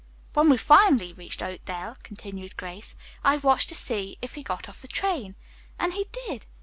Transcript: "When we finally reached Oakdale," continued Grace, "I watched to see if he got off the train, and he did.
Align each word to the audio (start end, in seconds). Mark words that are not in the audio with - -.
"When 0.33 0.49
we 0.49 0.57
finally 0.57 1.13
reached 1.13 1.43
Oakdale," 1.43 1.95
continued 2.01 2.57
Grace, 2.57 2.95
"I 3.23 3.37
watched 3.37 3.69
to 3.69 3.75
see 3.75 4.17
if 4.19 4.33
he 4.33 4.41
got 4.41 4.67
off 4.67 4.81
the 4.81 4.87
train, 4.87 5.35
and 5.77 5.93
he 5.93 6.07
did. 6.25 6.47